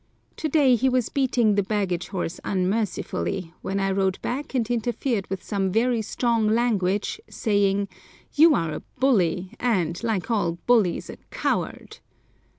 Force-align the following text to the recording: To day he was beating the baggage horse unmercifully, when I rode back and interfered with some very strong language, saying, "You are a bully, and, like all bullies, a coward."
To 0.37 0.49
day 0.49 0.73
he 0.75 0.89
was 0.89 1.09
beating 1.09 1.53
the 1.53 1.61
baggage 1.61 2.07
horse 2.07 2.39
unmercifully, 2.43 3.53
when 3.61 3.79
I 3.79 3.91
rode 3.91 4.19
back 4.23 4.55
and 4.55 4.67
interfered 4.67 5.29
with 5.29 5.43
some 5.43 5.71
very 5.71 6.01
strong 6.01 6.47
language, 6.47 7.21
saying, 7.29 7.87
"You 8.33 8.55
are 8.55 8.71
a 8.71 8.81
bully, 8.99 9.51
and, 9.59 10.03
like 10.03 10.31
all 10.31 10.53
bullies, 10.65 11.07
a 11.11 11.17
coward." 11.29 11.99